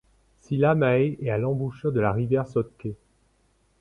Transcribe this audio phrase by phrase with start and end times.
[0.39, 2.95] Sillamäe est à l’embouchure de la rivière Sõtke.